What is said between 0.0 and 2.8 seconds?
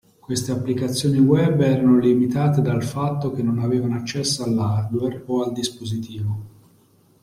Queste applicazioni web erano limitate